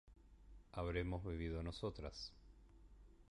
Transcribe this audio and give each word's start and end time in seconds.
¿habremos 0.71 1.23
bebido 1.23 1.61
nosotras? 1.61 2.33